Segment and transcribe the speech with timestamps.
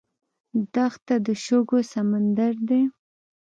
[0.73, 2.81] دښته د شګو سمندر دی.